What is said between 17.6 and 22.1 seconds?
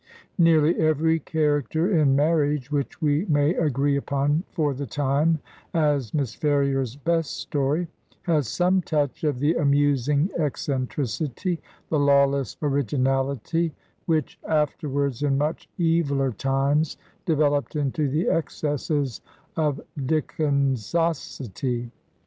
into the excesses of Dickensosity.